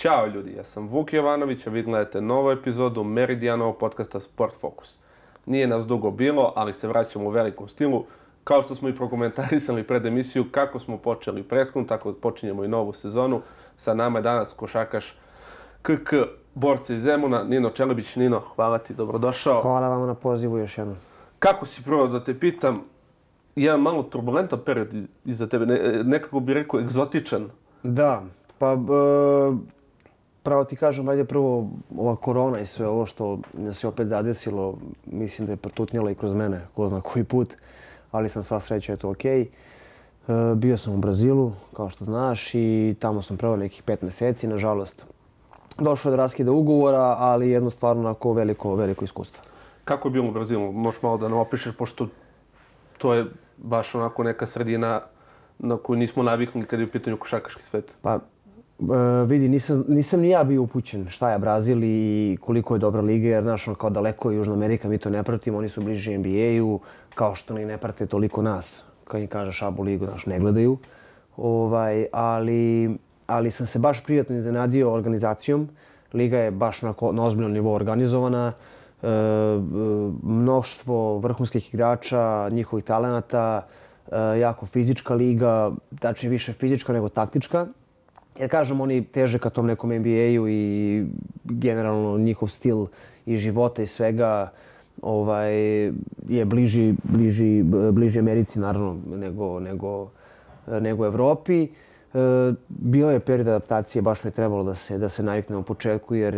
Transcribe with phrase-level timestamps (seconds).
[0.00, 4.98] Ćao ljudi, ja sam Vuk Jovanović, a vi gledate novu epizodu Meridianovog podcasta Sport Focus.
[5.46, 8.04] Nije nas dugo bilo, ali se vraćamo u velikom stilu.
[8.44, 12.92] Kao što smo i prokomentarisali pred emisiju, kako smo počeli prethodnu, tako počinjemo i novu
[12.92, 13.40] sezonu.
[13.76, 15.16] Sa nama je danas košakaš
[15.82, 16.12] KK
[16.54, 18.16] borca iz Zemuna, Nino Čelebić.
[18.16, 19.62] Nino, hvala ti, dobrodošao.
[19.62, 20.96] Hvala vam na pozivu još jednom.
[21.38, 22.82] Kako si prvo da te pitam,
[23.56, 24.88] jedan malo turbulentan period
[25.24, 27.50] iza tebe, ne, nekako bih rekao egzotičan.
[27.82, 28.22] Da,
[28.58, 29.79] pa e,
[30.42, 34.74] pravo ti kažem, ajde prvo ova korona i sve ovo što nas je opet zadesilo,
[35.06, 37.54] mislim da je protutnjala i kroz mene, ko zna koji put,
[38.10, 39.40] ali sam sva sreća, eto okej.
[39.40, 40.52] Okay.
[40.52, 44.48] E, bio sam u Brazilu, kao što znaš, i tamo sam prvo nekih pet meseci,
[44.48, 45.06] nažalost.
[45.78, 49.42] Došlo je do raskida ugovora, ali jedno stvarno onako veliko, veliko iskustvo.
[49.84, 50.72] Kako je bilo u Brazilu?
[50.72, 52.08] Možeš malo da nam opišeš, pošto
[52.98, 55.00] to je baš onako neka sredina
[55.58, 57.94] na koju nismo navikli kad je u pitanju košakaški svet.
[58.02, 58.18] Pa,
[58.80, 63.00] e, vidi, nisam, nisam ni ja bio upućen šta je Brazil i koliko je dobra
[63.00, 65.80] liga, jer znaš, ono, kao daleko je Južna Amerika, mi to ne pratimo, oni su
[65.80, 66.80] bliži NBA-u,
[67.14, 70.78] kao što ni ne prate toliko nas, kad im kaže šabu ligu, znaš, ne gledaju.
[71.36, 72.90] Ovaj, ali,
[73.26, 75.68] ali sam se baš prijatno iznenadio organizacijom.
[76.14, 78.52] Liga je baš na, na ozbiljnom nivou organizovana.
[79.02, 79.06] E,
[80.22, 83.66] mnoštvo vrhunskih igrača, njihovih talenata,
[84.12, 87.66] e, jako fizička liga, tačnije više fizička nego taktička.
[88.40, 91.04] Jer kažem, oni teže ka tom nekom NBA-u i
[91.44, 92.86] generalno njihov stil
[93.26, 94.52] i života i svega
[95.02, 95.52] ovaj,
[96.28, 100.10] je bliži, bliži, bliži Americi naravno nego, nego,
[100.80, 101.62] nego Evropi.
[101.62, 101.68] E,
[102.68, 106.14] bio je period adaptacije, baš mi je trebalo da se, da se navikne u početku
[106.14, 106.34] jer,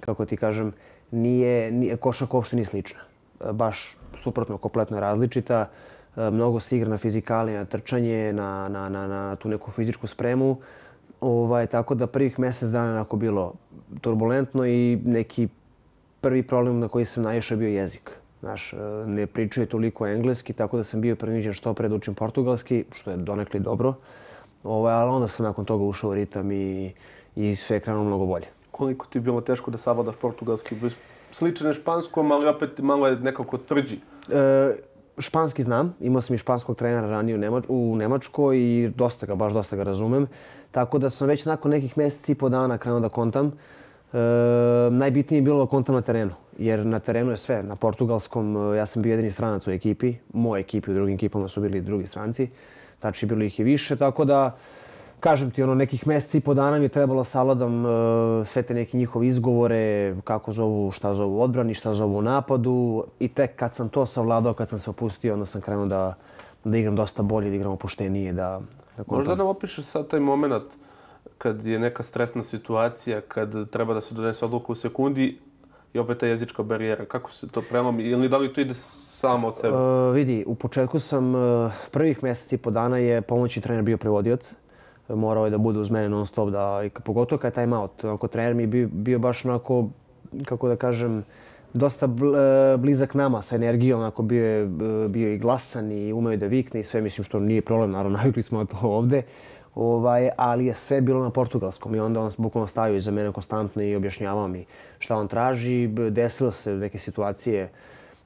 [0.00, 0.72] kako ti kažem,
[1.10, 3.00] nije, nije košarka uopšte nije slična.
[3.40, 5.68] E, baš suprotno, kompletno različita.
[6.16, 10.06] E, mnogo se igra na fizikali, na trčanje, na, na, na, na tu neku fizičku
[10.06, 10.56] spremu.
[11.24, 13.52] Ovaj, tako da prvih mesec dana onako bilo
[14.00, 15.48] turbulentno i neki
[16.20, 18.10] prvi problem na koji sam naišao je bio jezik.
[18.40, 18.76] Znaš, e,
[19.06, 23.10] ne pričaju toliko engleski, tako da sam bio prviđen što pre da učim portugalski, što
[23.10, 23.94] je donekli dobro.
[24.64, 26.92] Ovaj, ali onda sam nakon toga ušao u ritam i,
[27.36, 28.46] i sve je krenulo mnogo bolje
[28.76, 30.76] koliko ti je bilo teško da savladaš portugalski?
[31.32, 33.98] Sličan je španskom, ali opet malo je nekako tvrđi.
[34.28, 34.74] E,
[35.18, 39.34] španski znam, imao sam i španskog trenera ranije u, Nemač u Nemačkoj i dosta ga,
[39.34, 40.26] baš dosta ga razumem.
[40.70, 43.46] Tako da sam već nakon nekih meseci i po dana krenuo da kontam.
[43.46, 44.18] E,
[44.90, 47.62] najbitnije je bilo da kontam na terenu, jer na terenu je sve.
[47.62, 51.48] Na portugalskom e, ja sam bio jedini stranac u ekipi, moje ekipi u drugim ekipama
[51.48, 52.48] su bili drugi stranci,
[53.00, 54.56] tači bilo ih i više, tako da
[55.24, 58.74] kažem ti, ono, nekih meseci i po dana mi je trebalo savladam uh, sve te
[58.74, 63.04] neke njihove izgovore, kako zovu, šta zovu odbrani, šta zovu napadu.
[63.18, 66.14] I tek kad sam to savladao, kad sam se opustio, onda sam krenuo da,
[66.64, 68.60] da igram dosta bolje, da igram opuštenije, da...
[68.96, 70.64] da Možda nam opišeš sad taj moment
[71.38, 75.38] kad je neka stresna situacija, kad treba da se donese odluka u sekundi
[75.94, 77.04] i opet ta jezička barijera.
[77.04, 78.02] Kako se to prelomi?
[78.02, 79.76] Ili da li to ide samo od sebe?
[79.76, 83.96] Uh, vidi, u početku sam, uh, prvih meseci i po dana je pomoćni trener bio
[83.96, 84.54] prevodioc
[85.08, 88.04] morao je da bude uz mene non stop, da, i pogotovo kad je time out.
[88.04, 89.88] Onako, trener mi je bio, bio baš onako,
[90.44, 91.24] kako da kažem,
[91.74, 94.68] dosta e, blizak nama sa energijom, onako bio je e,
[95.08, 98.42] bio i glasan i umeo da vikne i sve, mislim što nije problem, naravno navikli
[98.42, 99.22] smo to ovde.
[99.74, 103.82] Ovaj, ali je sve bilo na portugalskom i onda on bukvalno stavio iza mene konstantno
[103.82, 104.64] i objašnjavao mi
[104.98, 105.86] šta on traži.
[106.10, 107.70] Desilo se neke situacije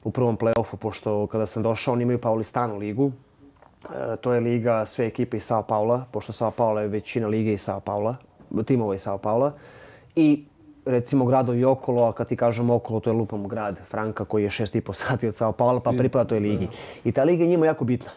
[0.03, 3.11] u prvom play-offu, pošto kada sam došao, oni imaju Paulistanu ligu,
[4.21, 7.61] to je liga sve ekipe iz Sao Paula, pošto Sao Paula je većina lige iz
[7.61, 8.15] Sao Paula,
[8.65, 9.53] timova iz Sao Paula.
[10.15, 10.45] I
[10.85, 14.49] recimo gradovi okolo, a kad ti kažem okolo, to je lupom grad Franka koji je
[14.49, 16.67] šest i po sati od Sao Paula, pa pripada toj ligi.
[17.03, 18.11] I ta liga je njima jako bitna.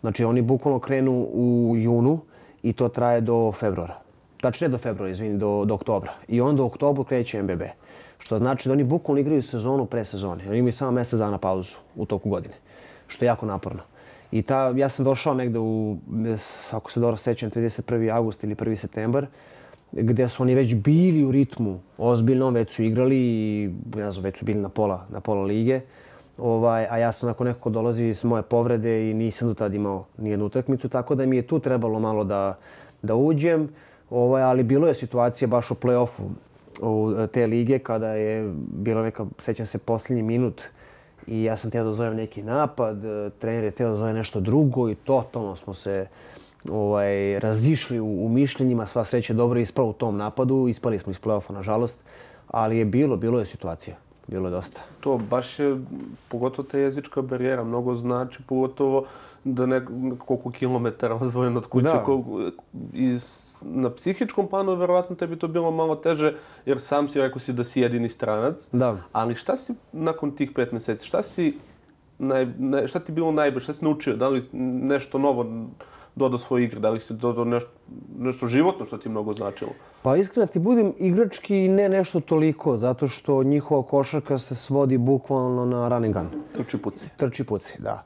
[0.00, 2.20] Znači oni bukvalno krenu u junu
[2.62, 3.98] i to traje do februara.
[4.60, 6.12] Ne do februara, izvini, do, do oktobra.
[6.28, 7.62] I onda u oktobru kreće MBB.
[8.18, 10.44] Što znači da oni bukvalno igraju sezonu pre sezone.
[10.48, 12.54] Oni imaju samo mesec dana pauzu u toku godine.
[13.06, 13.82] Što je jako naporno.
[14.32, 15.96] I ta, ja sam došao negde u,
[16.70, 18.14] ako se dobro sećam, 31.
[18.14, 18.76] august ili 1.
[18.76, 19.26] septembar,
[19.92, 24.38] gde su oni već bili u ritmu ozbiljno, već su igrali i ne znam, već
[24.38, 25.80] su bili na pola, na pola lige.
[26.38, 30.04] Ovaj, a ja sam nakon nekako dolazi iz moje povrede i nisam do tada imao
[30.18, 32.58] nijednu utakmicu, tako da mi je tu trebalo malo da,
[33.02, 33.68] da uđem.
[34.10, 36.28] Ovaj, ali bilo je situacija baš u play-offu
[37.32, 40.62] te lige kada je bila neka, sećam se, posljednji minut
[41.26, 44.40] i ja sam teo da zovem neki napad, e, trener je teo da zove nešto
[44.40, 46.06] drugo i totalno smo se
[46.66, 51.20] ovaj, razišli u, u mišljenjima, sva sreća dobro ispala u tom napadu, ispali smo iz
[51.20, 51.98] play-offa nažalost,
[52.48, 53.96] ali je bilo, bilo je situacija.
[54.28, 54.80] bilo je dosta.
[55.00, 55.76] To baš je,
[56.28, 59.04] pogotovo ta jezička barijera, mnogo znači, pogotovo
[59.44, 59.80] da ne,
[60.18, 62.04] koliko kilometara odvojen od kuće, Da.
[62.04, 62.50] koliko,
[62.92, 66.32] i s- na psihičkom planu verovatno tebi to bilo malo teže,
[66.66, 68.68] jer sam si rekao si da si jedini stranac.
[68.72, 68.96] Da.
[69.12, 71.58] Ali šta si nakon tih pet meseci, šta si,
[72.18, 75.66] naj, ne, šta ti bilo najbolje, šta si naučio, da li nešto novo
[76.16, 77.70] dodao svoje igre, da li si dodao nešto,
[78.18, 79.70] nešto životno što ti mnogo značilo?
[80.02, 85.64] Pa iskreno ti budem igrački ne nešto toliko, zato što njihova košarka se svodi bukvalno
[85.64, 86.28] na run and gun.
[86.56, 87.04] Trči puci.
[87.16, 88.02] Trči puci, da.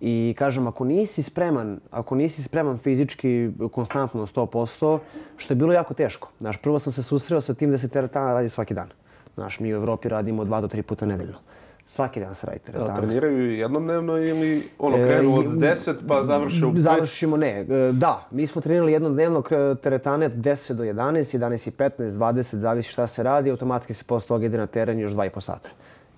[0.00, 3.28] I kažem, ako nisi spreman, ako nisi spreman fizički
[3.68, 4.98] konstantno na 100%,
[5.36, 6.28] što je bilo jako teško.
[6.40, 8.88] Znaš, prvo sam se susreo sa tim da se teretana radi svaki dan.
[9.34, 11.38] Znaš, mi u Evropi radimo dva do tri puta nedeljno.
[11.86, 12.96] Svaki dan se radi teretana.
[12.96, 16.80] treniraju jednomdnevno ili ono, E, krenu od 10 pa završe u 5?
[16.80, 17.48] Završimo, ne.
[17.60, 19.50] e, Da, mi smo trenirali jednodnevno k-
[19.82, 20.94] teretane od 10 do 11,
[21.34, 23.50] 11 i 15, 20, zavisi šta se radi.
[23.50, 25.68] Automatski se posle toga ide na teren još 2,5 sata.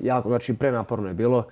[0.01, 1.45] Jako, znači prenaporno je bilo.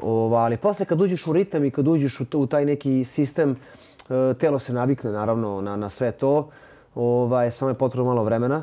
[0.00, 3.50] Ova, ali posle kad uđeš u ritam i kad uđeš u, u taj neki sistem,
[3.50, 6.50] e, telo se navikne naravno na, na sve to.
[6.94, 8.62] Ovaj, samo je potrebno malo vremena.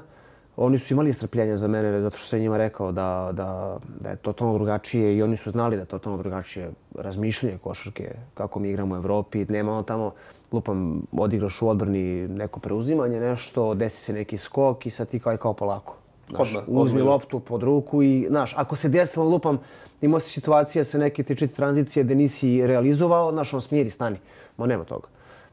[0.58, 4.16] Oni su imali strpljenja za mene zato što sam njima rekao da, da, da je
[4.16, 8.96] totalno drugačije i oni su znali da je totalno drugačije razmišljanje košarke kako mi igramo
[8.96, 9.46] u Evropi.
[9.50, 10.12] Nema ono tamo,
[10.52, 15.34] lupam, odigraš u odbrani neko preuzimanje, nešto, desi se neki skok i sad ti kao
[15.34, 16.01] i kao polako.
[16.36, 17.14] Znaš, Odmah, uzmi odmah.
[17.14, 19.60] loptu pod ruku i, znaš, ako se desilo, lupam,
[20.02, 24.18] imao si situacija sa neke četiri tranzicije gde nisi realizovao, znaš, on smiri, stani.
[24.58, 25.08] Ma nema toga.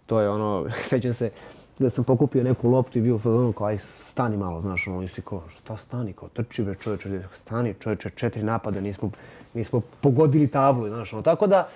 [0.07, 1.31] To je ono, sećam se
[1.79, 5.23] da sam pokupio neku loptu i bio fazonu kao, aj, stani malo, znaš, ono, si
[5.23, 9.11] kao, šta stani, kao, trči bre čovječe, stani čovječe, četiri napada, nismo,
[9.55, 11.69] nismo pogodili tablu, znaš, ono, tako da,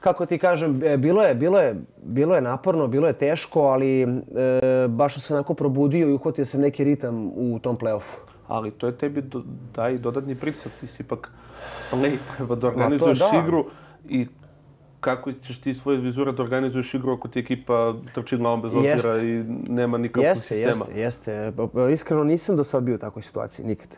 [0.00, 4.02] kako ti kažem, e, bilo je, bilo je, bilo je naporno, bilo je teško, ali
[4.02, 4.06] e,
[4.88, 8.27] baš sam se onako probudio i uhvatio sam neki ritam u tom play-offu.
[8.48, 9.42] Ali to je tebi do,
[9.74, 11.30] daje dodatni pritisak, ti si ipak
[11.92, 13.42] play, treba da organizuješ da.
[13.44, 13.64] igru
[14.08, 14.26] i
[15.00, 19.08] kako ćeš ti svoje vizure da organizuješ igru ako ti ekipa trči glavom bez Jeste.
[19.08, 20.86] i nema nikakvog Jeste, sistema.
[20.94, 21.92] jeste, jeste.
[21.92, 23.88] Iskreno nisam do sad bio u takvoj situaciji, nikad.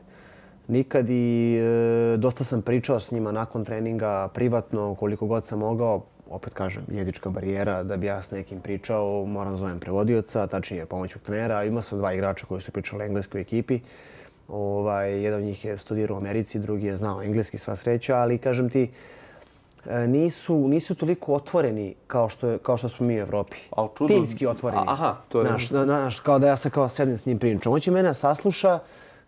[0.68, 6.04] Nikad i e, dosta sam pričao s njima nakon treninga, privatno, koliko god sam mogao.
[6.30, 11.22] Opet kažem, jezička barijera, da bi ja s nekim pričao, moram zovem prevodioca, tačnije pomoćnog
[11.22, 11.64] trenera.
[11.64, 13.80] Imao sam dva igrača koji su pričali engleski u ekipi.
[14.50, 18.38] Ovaj, jedan od njih je studirao u Americi, drugi je znao engleski, sva sreća, ali
[18.38, 18.90] kažem ti,
[19.86, 23.56] e, nisu, nisu toliko otvoreni kao što, kao što smo mi u Evropi.
[23.70, 24.82] Al čudno- Timski otvoreni.
[24.82, 27.38] A- aha, to je- Znaš, da, znaš, kao da ja se kao sedem s njim
[27.38, 27.72] pričam.
[27.72, 28.78] On će mene sasluša,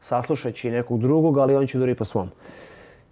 [0.00, 2.28] saslušat će i nekog drugog, ali on će udari po svom.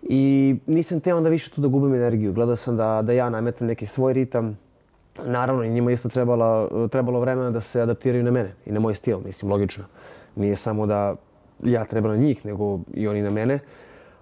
[0.03, 0.21] I
[0.67, 2.33] nisam te onda više tu da gubim energiju.
[2.33, 4.59] Gledao sam da, da ja nametam neki svoj ritam.
[5.19, 8.95] Naravno, i njima isto trebalo, trebalo vremena da se adaptiraju na mene i na moj
[8.95, 9.85] stil, mislim, logično.
[10.37, 11.15] Nije samo da
[11.65, 13.59] ja treba na njih, nego i oni na mene.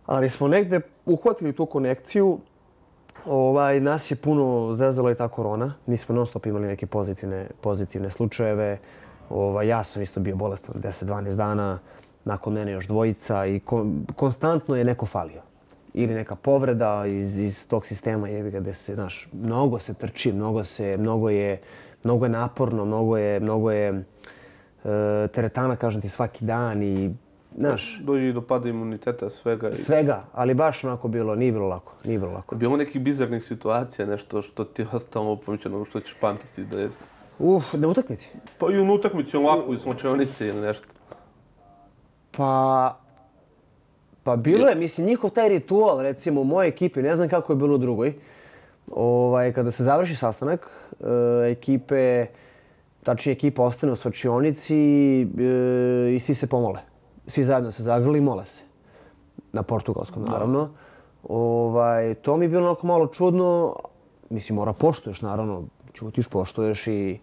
[0.06, 2.38] Ali smo negde uhvatili tu konekciju.
[3.26, 5.74] Ovaj, nas je puno zezala i ta korona.
[5.86, 8.78] Mi smo non stop imali neke pozitivne, pozitivne slučajeve.
[9.30, 11.78] Ovaj, ja sam isto bio bolestan 10-12 dana.
[12.24, 15.42] Nakon mene još dvojica i kon, konstantno je neko falio.
[15.94, 20.32] Ili neka povreda iz, iz tog sistema jebi ga gde se, znaš, mnogo se trči,
[20.32, 21.60] mnogo se, mnogo je,
[22.04, 24.02] mnogo je naporno, mnogo je, mnogo je e,
[25.34, 27.14] teretana, kažem ti, svaki dan i,
[27.58, 29.68] znaš, Dođe i do pada imuniteta svega.
[29.68, 29.74] I...
[29.74, 32.54] svega, ali baš onako bilo, nije bilo lako, nije bilo lako.
[32.54, 36.88] Bilo nekih bizarnih situacija, nešto što ti je ostalo upamćeno, što ćeš pamtiti da je...
[37.38, 38.28] Uf, na utakmici?
[38.58, 40.86] Pa i u utakmici ovako, iz slučajonice ili nešto.
[42.30, 42.96] Pa...
[44.22, 47.56] Pa bilo je, mislim, njihov taj ritual, recimo, u mojoj ekipi, ne znam kako je
[47.56, 48.14] bilo u drugoj.
[48.90, 52.26] Ovaj, kada se završi sastanak, e, ekipe,
[53.02, 54.76] tačnije ekipa ostane u svačionici
[55.22, 55.24] e,
[56.14, 56.87] i svi se pomole.
[57.28, 58.62] Svi zajedno se zagrli i mole se.
[59.52, 60.70] Na portugalskom, naravno.
[61.28, 63.74] Ovaj, to mi je bilo onako malo čudno.
[64.30, 65.64] Mislim, mora poštuješ, naravno.
[65.94, 67.18] Ćutiš, poštuješ i, i,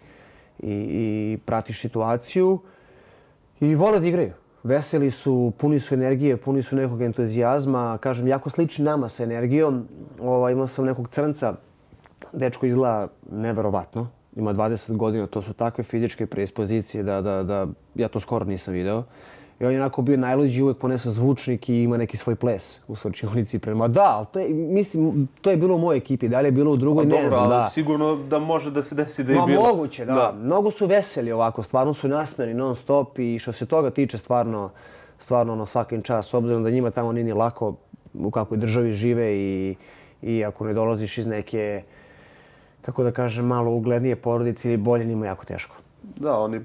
[0.59, 2.59] i pratiš situaciju.
[3.59, 4.33] I vole da igraju.
[4.63, 7.97] Veseli su, puni su energije, puni su nekog entuzijazma.
[7.97, 9.87] Kažem, jako slični nama sa energijom.
[10.21, 11.53] Ovaj, imao sam nekog crnca,
[12.33, 14.07] dečko izgleda neverovatno.
[14.35, 18.73] Ima 20 godina, to su takve fizičke predispozicije da, da, da ja to skoro nisam
[18.73, 19.03] video.
[19.59, 22.95] I on je onako bio najluđi, uvek ponesa zvučnik i ima neki svoj ples u
[22.95, 23.87] svrčionici prema.
[23.87, 26.71] Da, ali to je, mislim, to je bilo u mojoj ekipi, da li je bilo
[26.71, 27.69] u drugoj, Pa ne dobro, znam, ali da.
[27.69, 29.61] sigurno da može da se desi da je Ma bilo.
[29.63, 30.35] moguće, da.
[30.41, 34.69] Mnogo su veseli ovako, stvarno su nasmeni non stop i što se toga tiče stvarno,
[35.19, 37.75] stvarno ono svakim čas, s obzirom da njima tamo nije ni lako
[38.13, 39.75] u kakvoj državi žive i,
[40.21, 41.83] i ako ne dolaziš iz neke,
[42.81, 45.75] kako da kažem, malo uglednije porodice ili bolje, njima jako teško.
[46.03, 46.61] Da, oni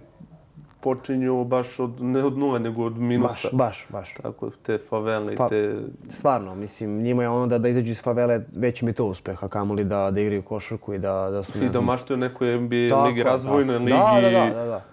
[0.81, 3.49] počinju baš od, ne od nule, nego od minusa.
[3.53, 4.15] Baš, baš, baš.
[4.23, 5.77] Tako, te favele i Pa, te...
[6.09, 9.49] Stvarno, mislim, njima je ono da, da izađu iz favele, već je to uspeh, a
[9.49, 12.61] kamoli da, da igraju košarku i da, da su, I ne da znam, maštaju nekoj
[12.61, 14.17] NBA Tako ligi, je, razvojnoj tako.
[14.17, 14.25] ligi.
[14.25, 14.85] Da, da, da, da, da.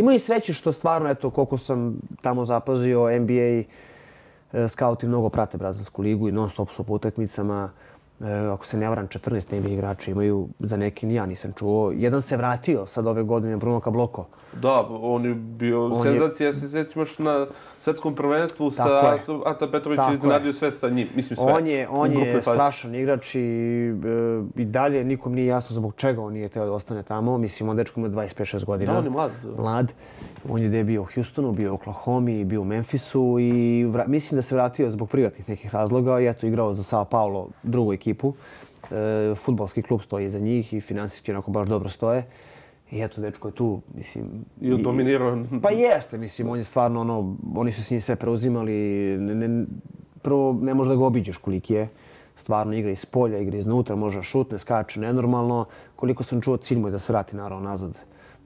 [0.00, 3.62] Imaju sreće što stvarno, eto, koliko sam tamo zapazio, NBA
[4.52, 7.70] e, skauti mnogo prate Brazilsku ligu i non stop su po utakmicama.
[7.74, 7.91] E,
[8.52, 9.20] ako se ne varam, 14
[9.52, 11.92] NBA igrača imaju, za neki ni ja nisam čuo.
[11.92, 14.26] Jedan se vratio sad ove godine, Bruno Kabloko.
[14.52, 17.46] Da, on je bio On je- senzacija, ja se sjećam na
[17.78, 19.42] svetskom prvenstvu sa Tako je.
[19.44, 20.52] Aca- Petrović Tako je.
[20.52, 21.52] sve sa njim, mislim sve.
[21.52, 23.92] On je, on je strašan igrač i, e,
[24.56, 27.38] i dalje nikom nije jasno zbog čega on nije teo da ostane tamo.
[27.38, 28.92] Mislim, on dečko ima 25-6 godina.
[28.92, 29.30] Da, on je mlad.
[29.44, 29.62] da.
[29.62, 29.92] mlad.
[30.48, 33.52] On je bio u Houstonu, bio u Oklahoma, bio u Memphisu i
[33.84, 37.48] vra- mislim da se vratio zbog privatnih nekih razloga i eto igrao za Sao Paulo,
[37.62, 38.11] drugu ekipu.
[38.90, 42.26] E, futbalski klub stoji iza njih i finansijski onako baš dobro stoje.
[42.90, 44.24] I eto, dečko je tu, mislim...
[44.60, 45.38] I dominirao.
[45.62, 48.72] Pa jeste, mislim, on je stvarno ono, oni su s njim sve preuzimali,
[49.18, 49.64] ne, ne,
[50.22, 51.88] prvo ne možeš da ga obiđeš koliki je.
[52.36, 55.64] Stvarno igra iz polja, igra iznutra, može da šutne, skače nenormalno.
[55.96, 57.98] Koliko sam čuo, cilj mu je da se vrati naravno nazad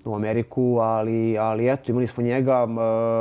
[0.05, 2.77] u Ameriku, ali, ali eto, imali smo njega, M-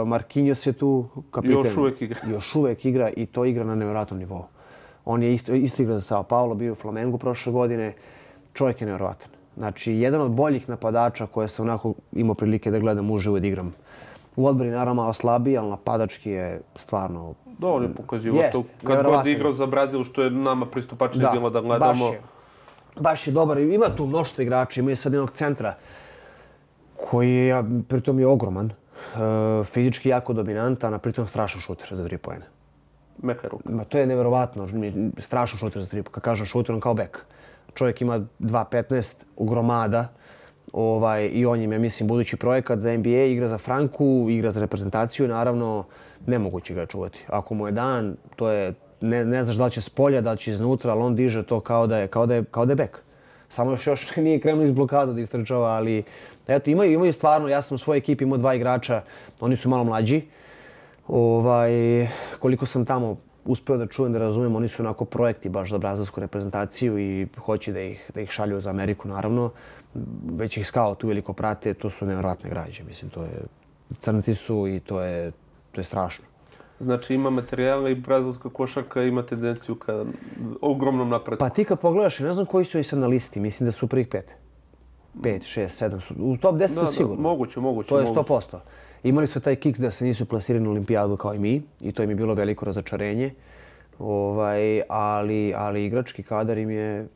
[0.10, 1.58] Marquinhos je tu, kapiten.
[1.58, 2.20] Još uvek igra.
[2.30, 4.44] Još uvek igra i to igra na nevjerojatnom nivou.
[5.06, 7.94] On je isto, isto igra za Sao Paulo, bio je u Flamengu prošle godine.
[8.54, 9.30] Čovjek je nevjerovatan.
[9.58, 13.48] Znači, jedan od boljih napadača koje sam onako imao prilike da gledam uživo i da
[13.48, 13.74] igram.
[14.36, 17.34] U odbrani naravno malo slabiji, ali napadački je stvarno...
[17.58, 21.30] Da, on je pokazio Jeste, to kad god igrao za Brazil, što je nama pristupačnije
[21.34, 22.08] bilo da baš gledamo.
[22.08, 22.22] je,
[23.00, 23.58] baš je dobar.
[23.60, 25.76] Ima tu mnoštvo igrača, ima i sad jednog centra
[27.10, 28.74] koji je, pritom je ogroman, e,
[29.64, 32.46] fizički jako dominantan, a pritom strašan šuter za tri pojene.
[33.22, 33.70] Meka ruka.
[33.70, 34.68] Ma to je neverovatno,
[35.18, 36.04] strašan šuter za tri.
[36.04, 37.26] Kad kažem šuter, on kao bek.
[37.74, 40.08] Čovjek ima 2.15, gromada,
[40.74, 44.60] ovaj, i on im je, mislim, budući projekat za NBA, igra za Franku, igra za
[44.60, 45.84] reprezentaciju, naravno,
[46.28, 47.26] nemoguće ga je čuvati.
[47.28, 50.32] Ako mu je dan, to je, ne, ne znaš da li će s polja, da
[50.32, 52.72] li će iznutra, ali on diže to kao da je, kao da je, kao da
[52.72, 53.00] je bek.
[53.50, 56.04] Samo još još nije krenuo iz blokada da istrčava, ali
[56.48, 59.02] eto, imaju, imaju stvarno, ja sam u svojoj ekipi imao dva igrača,
[59.40, 60.22] oni su malo mlađi,
[61.08, 61.72] Ovaj,
[62.40, 66.20] koliko sam tamo uspeo da čujem, da razumem, oni su onako projekti baš za brazilsku
[66.20, 69.52] reprezentaciju i hoće da ih, da ih šalju za Ameriku, naravno.
[70.32, 72.84] Već ih scout uveliko prate, to su nevjerojatne građe.
[72.84, 73.44] Mislim, to je,
[74.00, 75.32] crnci su i to je,
[75.72, 76.26] to je strašno.
[76.80, 80.06] Znači ima materijala i brazilska košarka ima tendenciju ka
[80.62, 81.40] ogromnom napretku.
[81.40, 83.88] Pa ti kad pogledaš, ne znam koji su i sad na listi, mislim da su
[83.88, 84.34] prvih pet.
[85.24, 86.14] Pet, šest, sedam su.
[86.18, 87.22] U top 10 da, su da, sigurno.
[87.22, 87.90] moguće, moguće.
[87.90, 88.58] To je moguće.
[89.06, 89.10] 100%.
[89.10, 92.04] Imali su taj kiks da se nisu plasirani na olimpijadu kao i mi i to
[92.04, 93.34] im je bilo veliko razočarenje.
[94.00, 97.08] Ovaj, ali, ali igrački kadar im je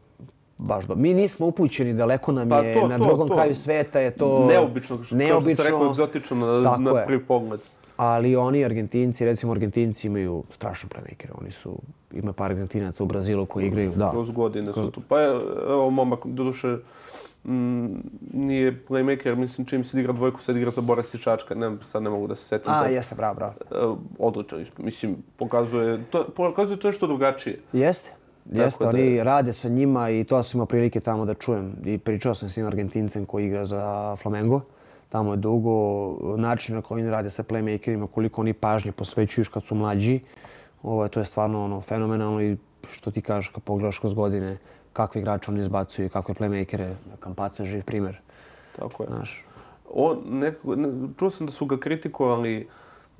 [0.58, 1.02] baš dobro.
[1.02, 3.36] Mi nismo upućeni, daleko nam Pa je, to, na to, drugom to.
[3.36, 7.60] kraju sveta je to Neobično, što, kao što se rekao, egzotično na, na prvi pogled.
[7.98, 11.32] Ali oni Argentinci, recimo Argentinci imaju strašne playmakere.
[11.42, 11.76] Oni su,
[12.14, 14.12] ima par Argentinaca u Brazilu koji igraju, da.
[14.12, 15.02] Kroz godine su tu.
[15.08, 16.78] Pa je, evo momak, doduše,
[17.44, 17.88] mm,
[18.34, 22.10] nije playmaker, mislim čim se igra dvojku, sad igra za Boris Čačka, ne, sad ne
[22.10, 22.74] mogu da se setim.
[22.74, 22.90] A, to.
[22.90, 23.54] jeste, bravo, bravo.
[23.72, 27.60] E, odličan, mislim, pokazuje, to, pokazuje to nešto drugačije.
[27.74, 28.12] Jeste.
[28.52, 31.76] Jeste, da oni rade sa njima i to sam imao prilike tamo da čujem.
[31.86, 34.62] I pričao sam s njim Argentincem koji igra za Flamengo.
[35.10, 39.64] Tamo je dugo način na koji oni rade sa playmakerima, koliko oni pažnje posvećuju kad
[39.64, 40.20] su mlađi.
[40.84, 42.58] Ovo, to je stvarno ono, fenomenalno i
[42.92, 44.58] što ti kažeš kad pogledaš kroz godine
[44.94, 46.94] kakve igrače oni izbacuju i kakve playmakere.
[47.20, 48.20] Kampaca je živ primer.
[48.76, 49.08] Tako je.
[49.10, 49.46] Znaš.
[49.94, 52.68] On, neko, ne, čuo sam da su ga kritikovali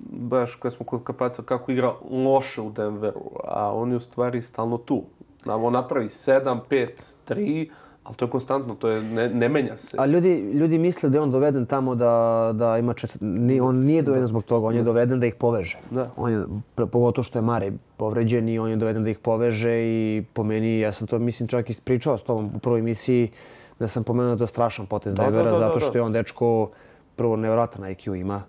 [0.08, 4.42] baš kad smo kod Kapaca kako igra loše u Denveru, a on je u stvari
[4.42, 5.04] stalno tu.
[5.44, 6.88] Znamo, on napravi 7, 5,
[7.28, 7.70] 3,
[8.10, 9.98] ali to je konstantno, to je, ne, ne menja se.
[10.00, 13.18] A ljudi, ljudi misle da je on doveden tamo da, da ima čet...
[13.22, 15.78] Ni, on nije doveden zbog toga, on je doveden da ih poveže.
[15.92, 16.10] Da.
[16.18, 16.44] On je,
[16.76, 20.80] pogotovo što je Mare povređen i on je doveden da ih poveže i po meni,
[20.80, 23.32] ja sam to mislim čak ispričao s tobom u prvoj emisiji,
[23.80, 25.86] da sam pomenuo da je strašan potez Da, da, Devera, da, da, zato da.
[25.86, 26.70] što je on dečko
[27.16, 28.44] prvo nevjerojatan IQ ima,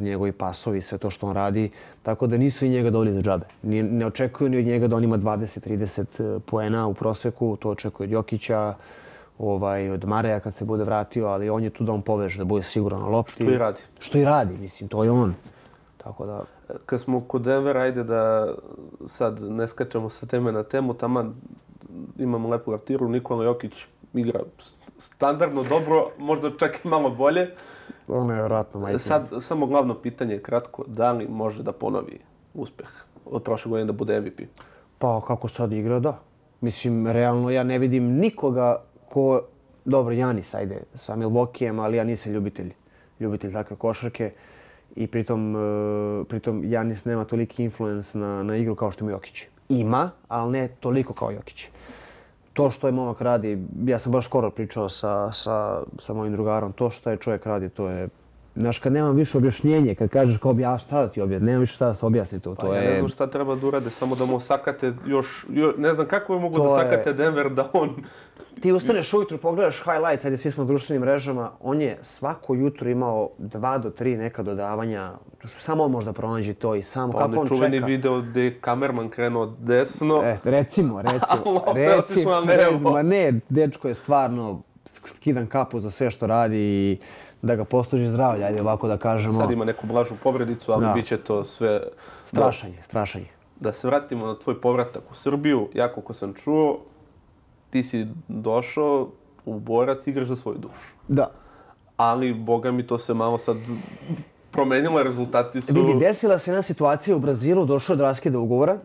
[0.00, 1.70] njegovi pasovi, sve to što on radi,
[2.02, 3.46] tako da nisu i njega doveli za džabe.
[3.62, 8.06] Ni, ne očekuju ni od njega da on ima 20-30 poena u proseku, to očekuje
[8.06, 8.74] od Jokića,
[9.38, 12.44] ovaj, od Mareja kad se bude vratio, ali on je tu da on poveže, da
[12.44, 13.32] bude siguran na lopti.
[13.32, 13.80] Što i radi.
[14.00, 15.34] Što i radi, mislim, to je on.
[15.96, 16.44] Tako da,
[16.86, 18.54] Kad smo kod Denvera, ajde da
[19.06, 21.32] sad ne skačemo sa teme na temu, tamo
[22.18, 23.72] imamo lepu artiru, Nikola Jokić
[24.14, 24.40] igra
[25.00, 27.50] standardno dobro, možda čak i malo bolje.
[28.08, 28.98] ono je vjerojatno majke.
[28.98, 32.20] Sad, samo glavno pitanje je kratko, da li može da ponovi
[32.54, 32.88] uspeh
[33.24, 34.40] od prošle godine da bude MVP?
[34.98, 36.18] Pa kako sad igra, da.
[36.60, 38.76] Mislim, realno ja ne vidim nikoga
[39.08, 39.42] ko...
[39.84, 42.72] Dobro, Janis, ajde, sa Milwaukee-em, ali ja nisam ljubitelj
[43.20, 44.32] ljubitelj takve košarke
[44.96, 49.42] i pritom, e, pritom Janis nema toliki influence na, na igru kao što ima Jokić.
[49.68, 51.68] Ima, ali ne toliko kao Jokić.
[52.60, 56.72] To što je momak radi, ja sam baš skoro pričao sa, sa, sa mojim drugarom,
[56.72, 58.08] to što je čovjek radi, to je
[58.56, 61.74] Znaš, kad nemam više objašnjenje, kad kažeš kao obja, šta da ti objasni, nemam više
[61.74, 62.54] šta da se objasni to.
[62.54, 62.90] Pa to ja je...
[62.90, 66.34] ne znam šta treba da urade, samo da mu sakate još, još ne znam kako
[66.34, 67.90] je mogu da To je- sakate Denver da on...
[68.60, 72.90] Ti ustaneš ujutru, pogledaš highlights, ajde svi smo na društvenim mrežama, on je svako jutro
[72.90, 75.12] imao dva do tri neka dodavanja,
[75.58, 77.86] samo on možda pronađe to i sam Pa kako on čuveni čeka.
[77.86, 80.22] video gde je kamerman krenuo desno.
[80.24, 81.02] E, recimo,
[81.74, 82.90] recimo, na levo.
[82.90, 84.60] ma ne, dečko je stvarno
[85.06, 86.98] skidan kapu za sve što radi i
[87.42, 89.40] da ga posluži zdravlje, ajde ovako da kažemo.
[89.40, 90.92] Sad ima neku blažu povredicu, ali Da.
[90.92, 91.80] bit će to sve...
[92.26, 93.26] Strašanje, strašanje.
[93.60, 96.80] Da se vratimo na tvoj povratak u Srbiju, ja koliko sam čuo,
[97.70, 99.08] ti si došao
[99.46, 100.94] u borac, igraš za svoju dušu.
[101.08, 101.30] Da.
[101.96, 103.56] Ali, boga mi, to se malo sad
[104.50, 105.74] promenilo, rezultati su...
[105.74, 108.78] Vidi, desila se jedna situacija u Brazilu, došao do raskida ugovora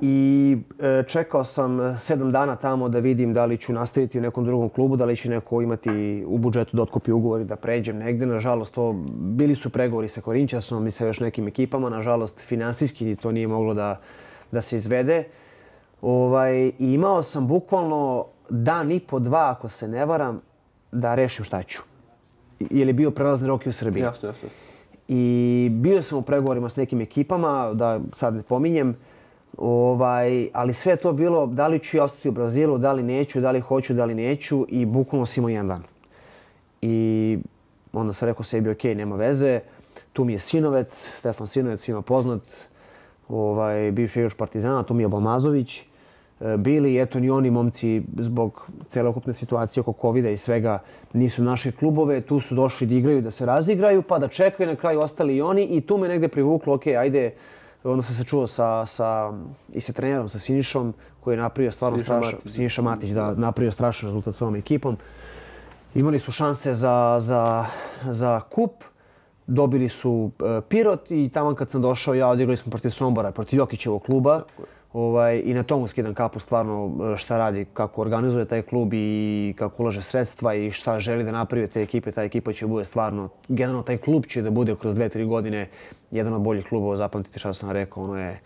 [0.00, 4.44] i e, čekao sam sedam dana tamo da vidim da li ću nastaviti u nekom
[4.44, 7.98] drugom klubu, da li će neko imati u budžetu da otkupi ugovor i da pređem
[7.98, 8.26] negde.
[8.26, 11.90] Nažalost, to, bili su pregovori sa Korinćasom i sa još nekim ekipama.
[11.90, 14.00] Nažalost, finansijski to nije moglo da,
[14.52, 15.24] da se izvede.
[16.02, 20.40] Ovaj, imao sam bukvalno dan i po dva, ako se ne varam,
[20.92, 21.82] da rešim šta ću.
[22.60, 24.02] Jer je bio prelazni rok i u Srbiji.
[24.02, 24.48] Jasno, jasno.
[25.08, 28.96] I bio sam u pregovorima s nekim ekipama, da sad ne pominjem,
[29.58, 33.02] ovaj, ali sve je to bilo da li ću ja ostati u Brazilu, da li
[33.02, 35.82] neću, da li hoću, da li neću i bukvalno sam imao jedan dan.
[36.82, 37.38] I
[37.92, 39.60] onda sam rekao sebi, ok, nema veze,
[40.12, 42.42] tu mi je Sinovec, Stefan Sinovec, svima poznat,
[43.28, 48.68] ovaj, bivši igrač Partizana, tu mi je Balmazović, e, bili, eto ni oni momci zbog
[48.88, 50.78] celokupne situacije oko covida i svega
[51.12, 54.76] nisu naše klubove, tu su došli da igraju, da se razigraju, pa da čekaju na
[54.76, 57.34] kraju ostali i oni i tu me negde privuklo, ok, ajde,
[57.84, 59.32] onda sam se čuo sa, sa,
[59.72, 62.52] i sa trenerom, sa Sinišom, koji je napravio stvarno Siniša strašan, Matić.
[62.52, 64.96] Siniša Matić, da, napravio strašan rezultat s ovom ekipom.
[65.94, 67.66] Imali su šanse za, za,
[68.04, 68.84] za kup,
[69.46, 73.58] dobili su e, Pirot i tamo kad sam došao ja odigrali smo protiv Sombora, protiv
[73.58, 74.42] Jokićevog kluba.
[74.92, 79.54] Ovaj, I na tomu skidam kapu stvarno e, šta radi, kako organizuje taj klub i
[79.58, 82.12] kako ulaže sredstva i šta želi da napravi te ekipe.
[82.12, 85.68] Ta ekipa će bude stvarno, generalno taj klub će da bude kroz dve, tri godine
[86.10, 88.40] jedan od boljih klubova, zapamtite šta sam rekao, ono je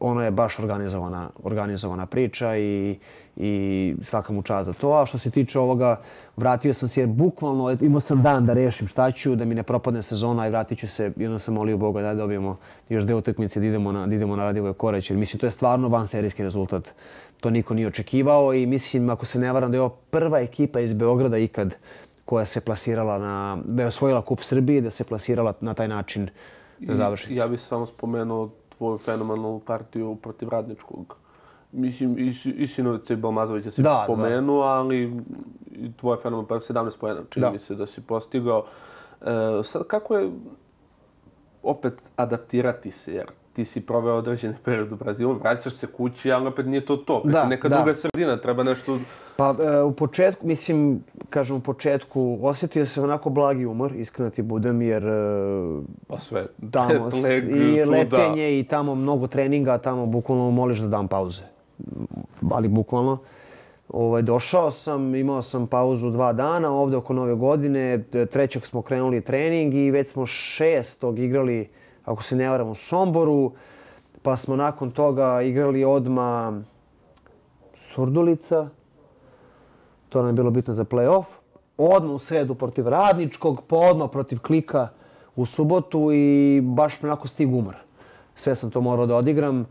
[0.00, 2.98] ono je baš organizovana, organizovana priča i,
[3.36, 4.92] i svaka mu čast za to.
[4.92, 6.00] A što se tiče ovoga,
[6.36, 9.62] vratio sam se jer bukvalno imao sam dan da rešim šta ću, da mi ne
[9.62, 11.12] propadne sezona i vratit ću se.
[11.16, 12.56] I onda sam molio Boga da dobijemo
[12.88, 15.10] još dve utakmice da idemo na, da idemo na Radivoj Koreć.
[15.10, 16.90] Jer mislim, to je stvarno van serijski rezultat.
[17.40, 20.80] To niko nije očekivao i mislim, ako se ne varam, da je ovo prva ekipa
[20.80, 21.74] iz Beograda ikad
[22.24, 26.28] koja se plasirala na, da je osvojila kup Srbije, da se plasirala na taj način
[26.78, 27.38] na završnicu.
[27.38, 31.16] Ja bih samo spomenuo tvoju fenomenalnu partiju protiv Radničkog.
[31.72, 34.04] Mislim, i, i Sinovica i Balmazovića si Da, da.
[34.06, 35.22] pomenuo, ali
[35.72, 37.50] i tvoja fenomenalna partija 17 pojena, čini Da.
[37.50, 38.64] mi se da si postigao.
[39.20, 39.24] E,
[39.64, 40.30] sad, kako je
[41.62, 46.46] opet adaptirati se, jer ti si proveo određeni period u Brazilu, vraćaš se kući, ali
[46.48, 47.16] opet nije to to.
[47.16, 47.76] Opet Da, neka da.
[47.76, 48.98] druga sredina, treba nešto...
[49.36, 54.42] Pa e, u početku, mislim, kažem u početku, osjetio sam onako blagi umor, iskreno ti
[54.42, 55.12] budem, jer e,
[56.06, 57.90] Pa sve, tamo lag, i tuda.
[57.90, 61.42] letenje i tamo mnogo treninga, tamo bukvalno moliš da dam pauze.
[62.50, 63.18] Ali bukvalno.
[63.88, 69.20] Ovaj, došao sam, imao sam pauzu dva dana, ovde oko nove godine, trećeg smo krenuli
[69.20, 71.68] trening i već smo šestog igrali,
[72.04, 73.52] ako se ne varam, u Somboru,
[74.22, 76.60] pa smo nakon toga igrali odma
[77.76, 78.68] Surdulica,
[80.14, 81.24] to nam je bilo bitno za play-off.
[81.78, 84.88] Odmah u sredu protiv Radničkog, pa odmah protiv Klika
[85.36, 87.74] u subotu i baš me onako stig umor.
[88.36, 89.66] Sve sam to morao da odigram.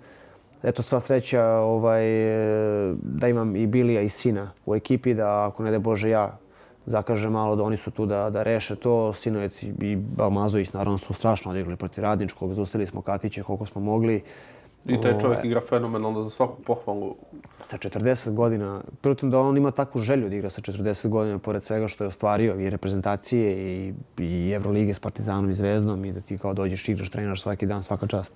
[0.64, 5.64] Eto, sva sreća ovaj, e, da imam i Bilija i sina u ekipi, da ako
[5.64, 6.38] ne da Bože ja
[6.86, 9.14] zakažem malo da oni su tu da, da reše to.
[9.14, 14.24] Sinovec i- Balmazović naravno su strašno odigrali protiv Radničkog, zaustavili smo Katiće koliko smo mogli.
[14.86, 17.16] I taj čovjek igra fenomenalno za svaku pohvalu.
[17.64, 21.64] sa 40 godina, pritom da on ima takvu želju da igra sa 40 godina, pored
[21.64, 26.22] svega što je ostvario i reprezentacije i, i Evrolige s Partizanom i Zvezdom i da
[26.22, 28.34] ti kao dođeš, igraš, trenaš svaki dan, svaka čast.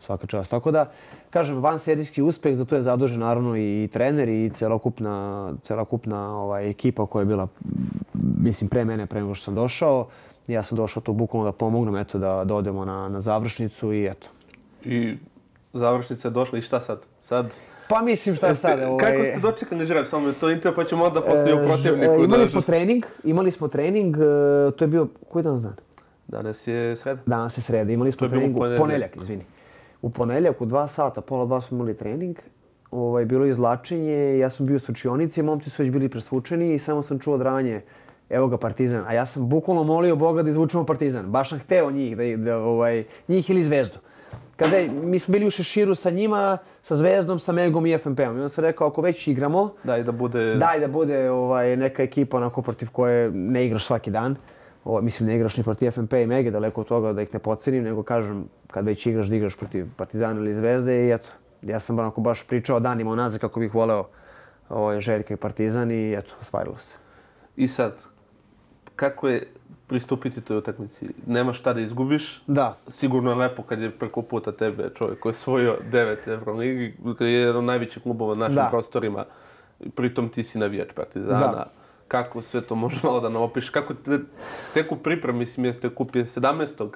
[0.00, 0.50] Svaka čast.
[0.50, 0.90] Tako da,
[1.30, 6.70] kažem, van serijski uspeh, za to je zadužen naravno i trener i celokupna, celokupna ovaj,
[6.70, 7.48] ekipa koja je bila,
[8.38, 10.06] mislim, pre mene, pre nego što sam došao.
[10.46, 14.06] Ja sam došao tu bukvalno da pomognem, eto, da, da odemo na, na završnicu i
[14.06, 14.26] eto.
[14.84, 15.16] I
[15.72, 17.00] završnica je došla i šta sad?
[17.20, 17.52] Sad,
[17.88, 19.12] Pa mislim šta sad, ovaj...
[19.12, 20.06] Kako ste dočekali žreb?
[20.06, 22.12] Samo je to Inter, pa ćemo onda poslije o e, protivniku.
[22.12, 24.20] e, da- Imali smo trening, imali smo trening, e,
[24.76, 25.74] to je bio, koji dan dan?
[26.28, 27.20] Danas je sreda.
[27.26, 28.80] Danas je sreda, imali smo trening u ponedjeljak.
[28.80, 29.44] ponedjeljak, izvini.
[30.02, 32.36] U ponedjeljak u dva sata, pola dva smo imali trening.
[32.90, 36.78] Ovaj, bilo je izlačenje, ja sam bio u slučionici, momci su već bili presvučeni i
[36.78, 37.80] samo sam čuo dranje,
[38.30, 39.04] evo ga Partizan.
[39.06, 41.26] A ja sam bukvalno molio Boga da izvučemo Partizan.
[41.26, 43.98] Baš sam hteo njih, da, da, ovaj, njih ili Zvezdu.
[44.56, 48.36] Kada je, mi smo bili u šeširu sa njima, sa Zvezdom, sa Megom i FNP-om.
[48.36, 50.54] I onda sam rekao, ako već igramo, Daj da bude...
[50.54, 54.36] Daj da bude ovaj, neka ekipa onako protiv koje ne igraš svaki dan.
[54.84, 57.38] O, mislim, ne igraš ni protiv FNP i Mege, daleko od toga da ih ne
[57.38, 61.28] podcenim, nego kažem, kad već igraš, da igraš protiv Partizana ili Zvezde i eto,
[61.62, 64.04] ja sam onako baš pričao danima unazad kako bih voleo
[64.68, 66.94] ovaj, Željka i Partizan i eto, ostvarilo se.
[67.56, 68.02] I sad,
[69.02, 69.42] kako je
[69.86, 71.08] pristupiti toj utakmici?
[71.26, 72.42] Nema šta da izgubiš.
[72.46, 76.94] Da, Sigurno je lepo kad je preko puta tebe čovjek koji je osvojio devet Euroligi,
[77.18, 78.68] koji je jedan od najvećih klubova na našim Da.
[78.70, 79.24] prostorima.
[79.94, 81.38] Pritom ti si navijač Partizana.
[81.40, 81.66] Da.
[82.08, 83.70] Kako sve to može malo da nam opišeš?
[83.70, 84.18] Kako te,
[84.74, 86.88] tek u pripremi, mislim, jeste kupio 17.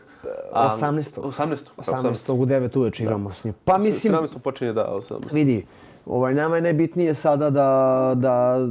[0.52, 1.20] a- 18..
[1.20, 1.56] 18.
[1.76, 2.32] 18.
[2.32, 3.54] u 9 uveče igramo s njim.
[3.64, 4.38] Pa mislim, 17.
[4.38, 5.32] počinje da, 18.
[5.32, 5.66] vidi,
[6.06, 8.66] ovaj, nama je najbitnije sada da, da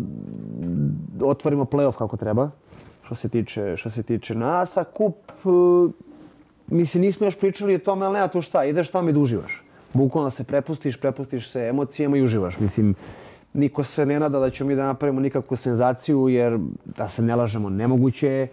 [1.21, 2.49] otvorimo playoff kako treba,
[3.05, 5.49] što se tiče, što se tiče nas, a kup, e,
[6.67, 9.61] mislim, nismo još pričali o tome, ali nema tu šta, ideš tamo i da uživaš.
[9.93, 12.59] Bukvalno se prepustiš, prepustiš se emocijama i uživaš.
[12.59, 12.95] Mislim,
[13.53, 17.35] niko se ne nada da ćemo mi da napravimo nikakvu senzaciju, jer da se ne
[17.35, 18.47] lažemo, nemoguće je.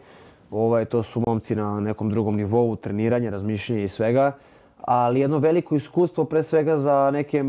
[0.50, 4.32] Ovaj, to su momci na nekom drugom nivou, treniranja, razmišljanja i svega.
[4.80, 7.42] Ali jedno veliko iskustvo pre svega za neke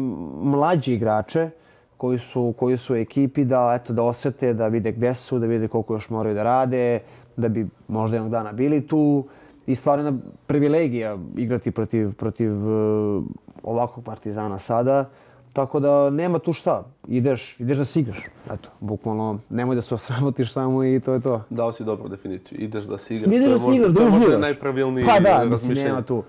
[0.44, 1.50] mlađe igrače
[1.98, 5.68] koji su, koji su ekipi da, eto, da osete, da vide gde su, da vide
[5.68, 7.00] koliko još moraju da rade,
[7.38, 9.26] da bi možda jednog dana bili tu.
[9.68, 13.24] I stvarno privilegija igrati protiv, protiv uh,
[13.64, 15.10] ovakvog partizana sada.
[15.54, 16.84] Tako da nema tu šta.
[17.08, 18.18] Ideš, ideš da si igraš.
[18.52, 21.42] Eto, bukvalno nemoj da se osramotiš samo i to je to.
[21.50, 22.58] Dao si dobru definiciju.
[22.62, 23.36] Ideš da si igraš.
[23.36, 24.42] Ideš da si igraš, da To je možda uživaš.
[24.42, 25.88] najpravilniji Pa da, mislim, razmišljanje.
[25.90, 26.24] nema tu.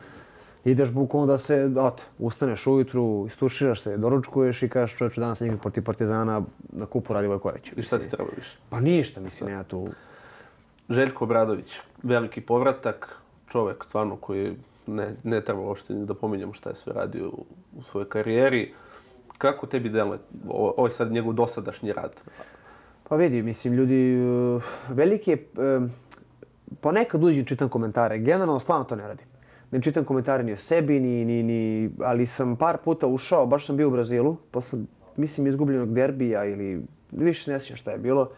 [0.65, 5.47] Ideš bukvalno da se, eto, ustaneš ujutru, istuširaš se, doručkuješ i kažeš čovječe danas sam
[5.47, 7.73] igrao protiv Partizana na kupu Radivoj Koreć.
[7.77, 8.57] I šta ti treba više?
[8.71, 9.89] Pa ništa, mislim, nema tu.
[10.91, 16.71] Željko Obradović, veliki povratak, čovjek stvarno koji ne, ne treba uopšte ni da pominjemo šta
[16.71, 17.45] je sve radio u,
[17.77, 18.73] u svojoj karijeri.
[19.39, 20.19] Kako tebi deluje
[20.87, 22.13] je sad njegov dosadašnji rad?
[23.09, 25.91] Pa vidi, mislim, ljudi, uh, veliki je, um,
[26.81, 29.34] ponekad uđem čitam komentare, generalno stvarno to ne radim.
[29.75, 33.67] Ne čitam komentare ni o sebi, ni, ni, ni, ali sam par puta ušao, baš
[33.67, 34.79] sam bio u Brazilu, posle,
[35.17, 36.83] mislim, izgubljenog derbija ili
[37.13, 38.29] više ne sjećam šta je bilo.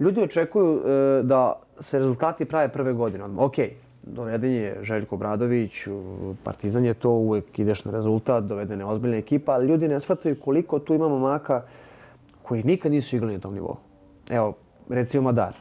[0.00, 0.82] Ljudi očekuju uh,
[1.26, 3.24] da se rezultati prave prve godine.
[3.38, 3.54] Ok,
[4.02, 5.72] doveden je Željko Bradović,
[6.44, 10.36] Partizan je to, uvek ideš na rezultat, dovedena je ozbiljna ekipa, ali ljudi ne shvataju
[10.40, 11.62] koliko tu imamo maka
[12.42, 13.76] koji nikad nisu igrali na tom nivou.
[14.28, 14.54] Evo,
[14.88, 15.54] recimo Madar.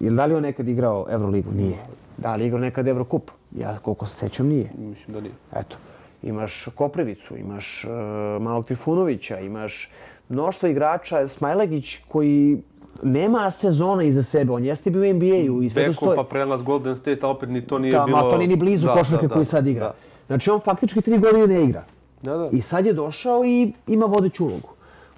[0.00, 1.52] Ili da li on nekad igrao Euroligu?
[1.52, 1.78] Nije.
[2.16, 3.30] Da li je igrao nekad Eurocup?
[3.54, 4.70] Ja koliko se sećam nije.
[4.78, 5.34] Mislim da nije.
[5.56, 5.76] Eto,
[6.22, 9.90] imaš Koprivicu, imaš uh, Malog Trifunovića, imaš
[10.28, 12.58] mnoštvo igrača, Smajlagić koji
[13.02, 16.16] nema sezona iza sebe, on jeste bio u NBA-u i sve to stoji.
[16.16, 18.16] pa prelaz Golden State, a opet ni to nije Da, bilo...
[18.16, 19.84] ma to nije ni blizu Da, košarke da, da, koji sad igra.
[19.84, 19.94] Da.
[20.26, 21.84] Znači on faktički tri godine ne igra.
[22.22, 22.48] Da, da.
[22.52, 24.68] I sad je došao i ima vodeću ulogu.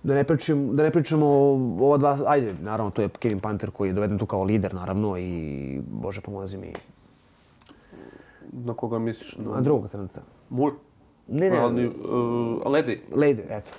[0.03, 1.27] Da ne, pričam, da ne pričamo
[1.81, 5.19] ova dva, ajde, naravno to je Kevin Panter koji je doveden tu kao lider, naravno,
[5.19, 6.73] i Bože pomozi mi,
[8.65, 9.37] Na koga misliš?
[9.37, 10.21] a Na drugog crnca.
[10.51, 10.73] Mur?
[11.29, 13.01] Ne, ne, Ali, uh, Ledi.
[13.15, 13.71] Lejde, eto.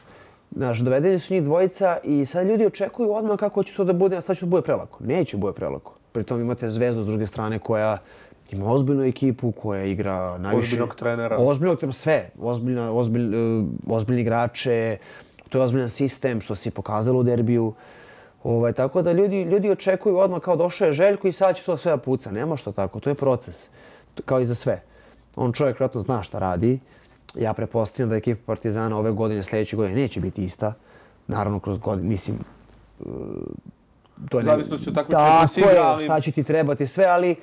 [0.52, 4.18] Znaš, dovedeni su njih dvojica i sad ljudi očekuju odmah kako će to da bude,
[4.18, 5.04] a sad će to bude prelako.
[5.04, 5.94] Neće bude prelako.
[6.12, 7.98] Pritom imate Zvezdu s druge strane koja
[8.52, 10.68] ima ozbiljnu ekipu, koja igra najviše...
[10.68, 11.38] Ozbiljnog trenera.
[11.40, 12.30] Ozbiljnog trenera, sve.
[12.40, 14.98] Ozbiljna, ozbilj, e, ozbiljni igrače,
[15.50, 17.74] to je ozbiljan sistem što se pokazalo u derbiju.
[18.44, 21.78] Ovaj, tako da ljudi, ljudi očekuju odmah kao došao je Željko i sad će to
[21.78, 22.32] sve da puca.
[22.32, 23.70] Nema što tako, to je proces.
[24.26, 24.82] Kao i za sve.
[25.36, 26.80] On čovjek vjerojatno zna šta radi.
[27.36, 30.74] Ja prepostavljam da ekipa Partizana ove godine, sljedeće godine neće biti ista.
[31.28, 32.38] Naravno, kroz godine, mislim,
[33.00, 33.04] e,
[34.30, 34.44] to je
[35.04, 37.36] koje se Tako igra, je, ali- šta će ti trebati sve, ali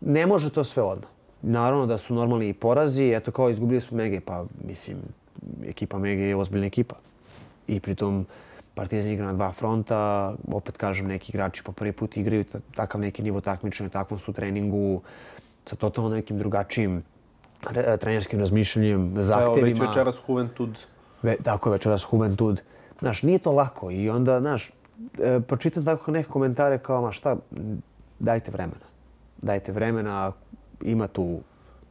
[0.00, 1.08] ne može to sve odmah.
[1.42, 4.96] Naravno da su normalni i porazi, eto kao izgubili smo Mege, pa mislim,
[5.66, 6.94] ekipa Mege je ozbiljna ekipa.
[7.68, 8.26] I pritom
[8.74, 13.00] Partizan igra na dva fronta, opet kažem, neki igrači po prvi put igraju ta- takav
[13.00, 15.00] neki nivo takmičenja, takvom su treningu,
[15.66, 17.02] sa totalno nekim drugačijim
[17.64, 19.86] re- trenerskim razmišljanjem, Evo, već zahtevima.
[19.86, 20.78] večeras Juventud.
[21.22, 22.60] Ve, tako je večeras Juventud.
[23.00, 24.70] Znaš, nije to lako i onda, znaš,
[25.18, 27.36] e, pročitam tako neke komentare kao, ma šta,
[28.18, 28.86] dajte vremena.
[29.38, 30.32] Dajte vremena,
[30.82, 31.38] ima tu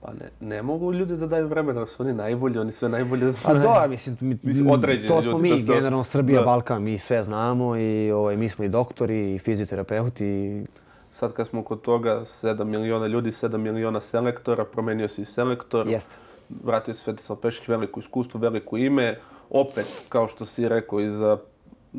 [0.01, 3.32] Pa ne, ne mogu ljudi da daju vremena, su oni najbolji, oni sve najbolje Pa
[3.32, 3.60] znaju.
[3.60, 6.45] da, mislim, mi, Mislim, određeni to smo ljudi mi, da generalno Srbija, da.
[6.45, 10.25] Balkan, mi sve znamo i ovaj, mi smo i doktori i fizioterapeuti.
[10.25, 10.65] i-
[11.11, 15.87] Sad kad smo kod toga, 7 miliona ljudi, 7 miliona selektora, promenio se i selektor.
[15.87, 16.15] Jeste.
[16.63, 19.19] Vratio se Svetislav Pešić, veliko iskustvo, veliko ime.
[19.49, 21.37] Opet, kao što si rekao, iza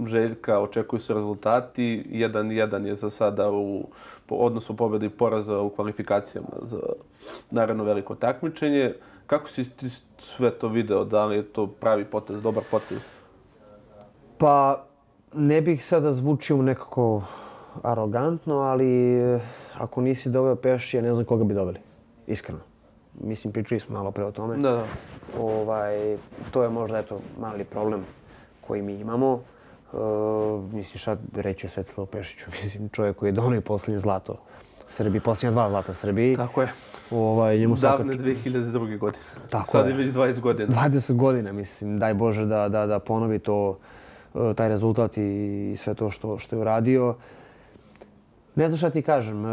[0.07, 2.07] Željka očekuju se rezultati.
[2.11, 3.89] 1-1 je za sada u
[4.29, 6.79] odnosu pobjede i poraza u kvalifikacijama za
[7.51, 8.95] naredno veliko takmičenje.
[9.27, 9.87] Kako si ti
[10.19, 11.05] sve to video?
[11.05, 13.03] Da li je to pravi potez, dobar potez?
[14.39, 14.85] Pa,
[15.35, 17.23] ne bih sada zvučio nekako
[17.83, 19.41] arogantno, ali eh,
[19.79, 21.79] ako nisi doveo Pešija, ne znam koga bi doveli.
[22.27, 22.61] Iskreno.
[23.21, 24.57] Mislim, pričali smo malo pre o tome.
[24.57, 24.85] Da, da.
[25.39, 26.17] Ovaj,
[26.51, 28.05] to je možda eto mali problem
[28.61, 29.41] koji mi imamo.
[29.93, 29.97] E,
[30.73, 34.37] mislim, šta reći o Svetislavu Pešiću, mislim, čovjek koji je donio posljednje zlato
[34.89, 36.37] Srbiji, posljednja dva zlata Srbiji.
[36.37, 36.69] Tako je.
[37.11, 38.99] Ovaj, njemu svaka Davne 2002.
[38.99, 39.25] godine.
[39.51, 39.95] Tako Sad je.
[39.95, 40.89] već 20 godina.
[40.89, 43.79] 20 godina, mislim, daj Bože da, da, da ponovi to,
[44.35, 47.15] e, taj rezultat i sve to što, što je uradio.
[48.57, 49.49] Ne znam šta ti kažem, e,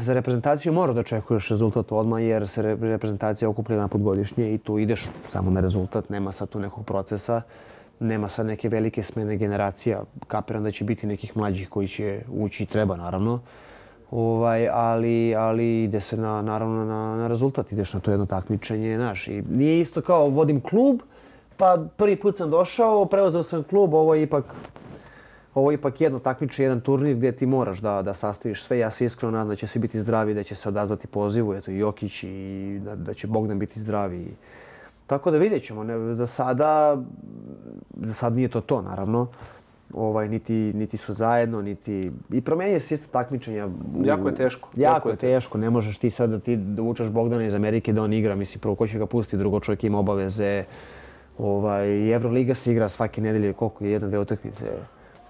[0.00, 4.54] za reprezentaciju mora da očekuješ rezultat odmah jer se re- reprezentacija okuplja jedan put godišnje
[4.54, 7.42] i tu ideš samo na rezultat, nema sad tu nekog procesa,
[8.00, 10.02] nema sad neke velike smene generacija.
[10.26, 13.40] Kapiram da će biti nekih mlađih koji će ući treba naravno.
[14.10, 18.96] Ovaj, ali, ali ide se na, naravno na, na rezultat, ideš na to jedno takmičenje,
[18.96, 19.28] znaš.
[19.28, 21.00] I nije isto kao vodim klub,
[21.56, 24.44] pa prvi put sam došao, preuzeo sam klub, ovo je ipak
[25.58, 28.78] ovo je ipak jedno takmičenje, jedan turnir gdje ti moraš da, da sastaviš sve.
[28.78, 31.70] Ja se iskreno nadam da će svi biti zdravi, da će se odazvati pozivu, eto
[31.70, 34.34] i Jokić i da, da će Bogdan biti zdravi.
[35.06, 35.84] Tako da vidjet ćemo.
[35.84, 37.02] Ne, za sada,
[37.96, 39.26] za sad nije to to, naravno.
[39.94, 42.12] Ovaj, niti, niti su zajedno, niti...
[42.32, 43.68] I promenje se isto takmičenja.
[44.04, 44.68] Jako je teško.
[44.76, 45.58] Jako, Jako je teško.
[45.58, 48.34] Ne možeš ti sad da ti da vučeš Bogdana iz Amerike da on igra.
[48.34, 50.64] Mislim, prvo ko će ga pustiti, drugo čovjek ima obaveze.
[51.38, 54.66] Ovaj, i Euroliga se igra svake nedelje, koliko je jedna, dve utakmice.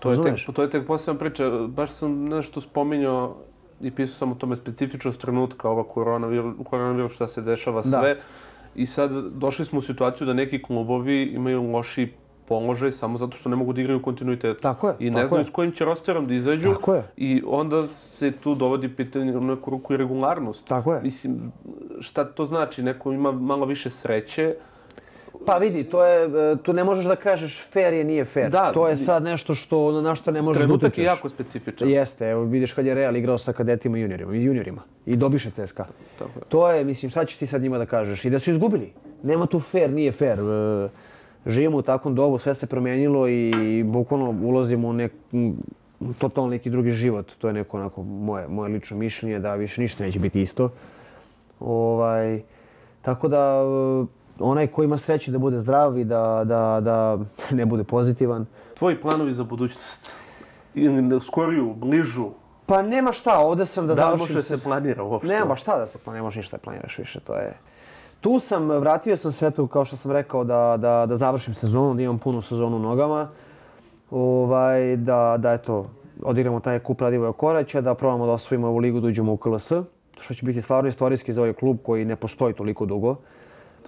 [0.00, 1.50] To je, tek, to je tek posebna priča.
[1.66, 3.36] Baš sam nešto spominjao
[3.80, 8.00] i pisao sam o tome specifičnost trenutka, ova koronavirus, koronavirus šta se dešava Da.
[8.00, 8.16] sve.
[8.74, 12.12] I sad došli smo u situaciju da neki klubovi imaju loši
[12.48, 14.60] položaj samo zato što ne mogu da igraju u kontinuitetu.
[14.60, 16.72] Tako je, I ne znaju s kojim će rosterom da izađu.
[16.74, 17.02] Tako je.
[17.16, 20.64] I onda se tu dovodi pitanje u neku ruku i regularnost.
[20.68, 21.02] Tako je.
[21.02, 21.52] Mislim,
[22.00, 22.82] šta to znači?
[22.82, 24.54] Neko ima malo više sreće,
[25.46, 28.50] Pa vidi, to je, e, tu ne možeš da kažeš fair je, nije fair.
[28.50, 31.02] Da, to je sad nešto što, na što ne možeš da trenutak utičeš.
[31.02, 31.88] je jako specifičan.
[31.88, 34.82] Jeste, evo vidiš kad je Real igrao sa kadetima i juniorima, i juniorima.
[35.06, 35.86] I dobiše CSKA.
[36.18, 36.44] Tako je.
[36.48, 38.24] To je, mislim, šta ćeš ti sad njima da kažeš?
[38.24, 38.92] I da su izgubili.
[39.22, 40.38] Nema tu fair, nije fair.
[40.40, 40.88] E,
[41.46, 45.12] Živimo u takvom dobu, sve se promijenilo i bukvalno ulazimo u nek,
[46.18, 47.32] totalno neki drugi život.
[47.38, 50.70] To je neko onako moje, moje lično mišljenje da više ništa neće biti isto.
[51.60, 52.40] Ovaj,
[53.02, 57.18] tako da e, onaj ko ima sreće da bude zdrav i da, da, da
[57.56, 58.46] ne bude pozitivan,
[58.78, 60.12] Tvoji planovi za budućnost?
[60.74, 62.28] Ili skoriju, bližu?
[62.66, 65.34] Pa nema šta, ovde sam da, Da, završim može se planira uopšte?
[65.34, 67.56] Nema šta da se planira, ne možeš ništa da planiraš više, to je...
[68.20, 71.94] Tu sam, vratio sam se tu, kao što sam rekao, da, da, da završim sezonu,
[71.94, 73.28] da imam punu sezonu u nogama.
[74.10, 75.90] Ovaj, da, da eto,
[76.22, 79.72] odigramo taj kup Radivoja Koraća, da probamo da osvojimo ovu ligu, da uđemo u KLS,
[80.20, 83.16] što će biti stvarno istorijski za ovaj klub koji ne postoji toliko dugo.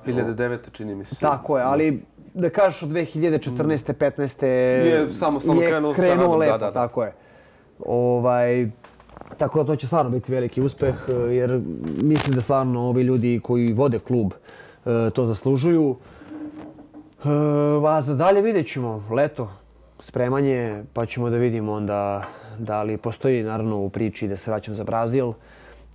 [0.06, 0.58] 2009.
[0.72, 1.16] čini mi se.
[1.20, 2.02] Tako je, ali
[2.34, 3.92] da kažeš od 2014.
[3.92, 4.46] 15.
[4.46, 6.72] Je samostalno krenuo krenuo radom, lepo, da, da, da.
[6.72, 7.12] tako je.
[7.86, 8.68] Ovaj,
[9.38, 11.60] tako da to će stvarno biti veliki uspeh, eh, jer
[12.02, 14.32] mislim da stvarno ovi ljudi koji vode klub
[14.86, 15.96] eh, to zaslužuju.
[17.24, 17.28] Eh,
[17.88, 19.50] A za dalje vidjet ćemo, leto,
[19.98, 22.24] spremanje, pa ćemo da vidimo onda
[22.58, 25.32] da li postoji naravno u priči da se vraćam za Brazil.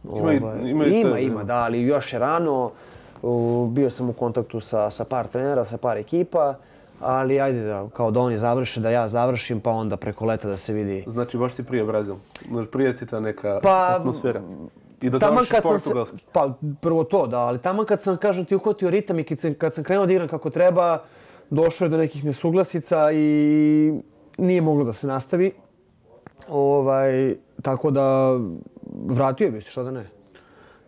[0.04, 2.72] Ima Ovaj, ima ima, ima, da, ali još je rano.
[3.70, 6.56] Bio sam u kontaktu sa, sa par trenera, sa par ekipa,
[7.00, 10.58] ali ajde da, kao da oni završe, da ja završim, pa onda preko leta da
[10.58, 11.04] se vidi.
[11.08, 12.16] Znači, baš ti prije Brazil.
[12.72, 14.42] Prije ti ta neka Pa, atmosfera.
[15.02, 15.92] I da Taman kad sam se,
[16.32, 19.54] pa prvo to da, ali taman kad sam, kažem ti, uhvatio ritam i kad sam,
[19.54, 21.04] kad sam krenuo da igram kako treba,
[21.50, 23.94] došlo je do nekih nesuglasica i
[24.38, 25.52] nije moglo da se nastavi.
[26.50, 28.38] Ovaj, tako da,
[29.08, 30.10] vratio bi se, što da ne.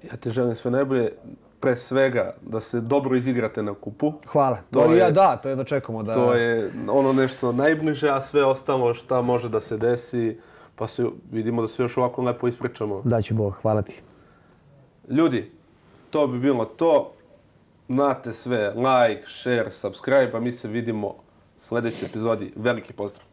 [0.04, 1.12] Ja ti želim sve najbolje.
[1.60, 4.14] Pre svega, da se dobro izigrate na kupu.
[4.26, 4.58] Hvala.
[4.72, 6.14] To To je- ja, da, to je da čekamo da...
[6.14, 10.38] To je ono nešto najbliže, a sve ostalo šta može da se desi.
[10.76, 13.02] Pa se vidimo da se još ovako lepo ispričamo.
[13.04, 14.02] Da će Bog, hvala ti.
[15.10, 15.52] Ljudi,
[16.10, 17.14] to bi bilo to.
[17.90, 21.16] Znate sve, like, share, subscribe, a mi se vidimo u
[21.60, 22.54] sljedećoj epizodi.
[22.56, 23.27] Veliki pozdrav!